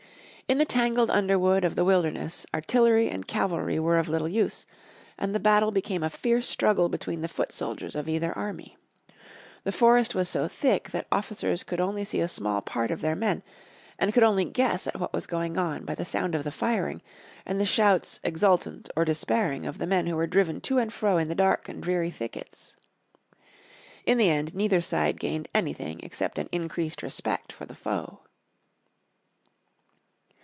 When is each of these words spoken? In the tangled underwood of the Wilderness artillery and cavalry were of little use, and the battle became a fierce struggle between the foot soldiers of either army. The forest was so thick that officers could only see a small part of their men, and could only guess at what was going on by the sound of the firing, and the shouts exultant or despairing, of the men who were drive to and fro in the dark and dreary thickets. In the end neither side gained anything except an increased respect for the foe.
In 0.47 0.57
the 0.57 0.65
tangled 0.65 1.09
underwood 1.09 1.63
of 1.63 1.75
the 1.75 1.85
Wilderness 1.85 2.45
artillery 2.53 3.09
and 3.09 3.25
cavalry 3.25 3.79
were 3.79 3.97
of 3.97 4.09
little 4.09 4.27
use, 4.27 4.65
and 5.17 5.33
the 5.33 5.39
battle 5.39 5.71
became 5.71 6.03
a 6.03 6.09
fierce 6.09 6.45
struggle 6.45 6.89
between 6.89 7.21
the 7.21 7.29
foot 7.29 7.53
soldiers 7.53 7.95
of 7.95 8.09
either 8.09 8.37
army. 8.37 8.75
The 9.63 9.71
forest 9.71 10.13
was 10.13 10.27
so 10.27 10.49
thick 10.49 10.91
that 10.91 11.07
officers 11.09 11.63
could 11.63 11.79
only 11.79 12.03
see 12.03 12.19
a 12.19 12.27
small 12.27 12.61
part 12.61 12.91
of 12.91 12.99
their 12.99 13.15
men, 13.15 13.43
and 13.97 14.13
could 14.13 14.23
only 14.23 14.43
guess 14.43 14.87
at 14.87 14.99
what 14.99 15.13
was 15.13 15.25
going 15.25 15.57
on 15.57 15.85
by 15.85 15.95
the 15.95 16.03
sound 16.03 16.35
of 16.35 16.43
the 16.43 16.51
firing, 16.51 17.01
and 17.45 17.57
the 17.57 17.65
shouts 17.65 18.19
exultant 18.21 18.89
or 18.93 19.05
despairing, 19.05 19.65
of 19.65 19.77
the 19.77 19.87
men 19.87 20.05
who 20.05 20.17
were 20.17 20.27
drive 20.27 20.61
to 20.63 20.77
and 20.79 20.91
fro 20.91 21.15
in 21.17 21.29
the 21.29 21.33
dark 21.33 21.69
and 21.69 21.81
dreary 21.81 22.09
thickets. 22.11 22.75
In 24.05 24.17
the 24.17 24.29
end 24.29 24.53
neither 24.53 24.81
side 24.81 25.17
gained 25.17 25.47
anything 25.55 26.01
except 26.03 26.37
an 26.37 26.49
increased 26.51 27.01
respect 27.01 27.53
for 27.53 27.65
the 27.65 27.73
foe. 27.75 28.19